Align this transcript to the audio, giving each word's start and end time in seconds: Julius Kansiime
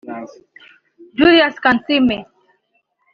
Julius 1.17 1.59
Kansiime 1.63 2.17